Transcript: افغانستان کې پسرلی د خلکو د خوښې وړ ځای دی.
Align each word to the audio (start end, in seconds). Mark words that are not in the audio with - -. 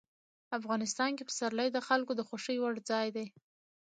افغانستان 0.57 1.11
کې 1.17 1.27
پسرلی 1.29 1.69
د 1.73 1.77
خلکو 1.87 2.11
د 2.15 2.21
خوښې 2.27 2.55
وړ 2.59 2.75
ځای 2.91 3.07
دی. 3.15 3.27